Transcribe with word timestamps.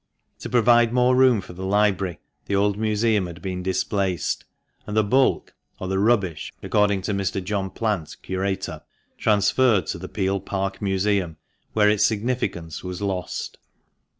To 0.39 0.49
provide 0.49 0.91
more 0.91 1.15
room 1.15 1.43
tor 1.43 1.55
the 1.55 1.63
library, 1.63 2.17
the 2.45 2.55
old 2.55 2.75
museum 2.75 3.27
had 3.27 3.39
been 3.39 3.61
displaced, 3.61 4.45
and 4.87 4.97
the 4.97 5.03
bulk 5.03 5.53
(or 5.79 5.87
the" 5.87 5.99
rubbish," 5.99 6.51
according 6.63 7.03
to 7.03 7.13
Mr. 7.13 7.43
John 7.43 7.69
Plant, 7.69 8.17
curator) 8.23 8.81
transferred 9.19 9.85
to 9.85 9.99
the 9.99 10.09
Peel 10.09 10.39
Park 10.39 10.81
Museum, 10.81 11.37
where 11.73 11.87
its 11.87 12.03
significance 12.03 12.83
was 12.83 12.99
lost. 12.99 13.59